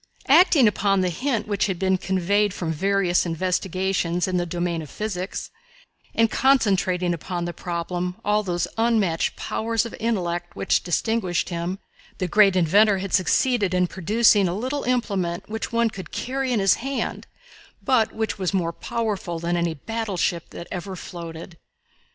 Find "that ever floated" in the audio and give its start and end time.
20.49-21.59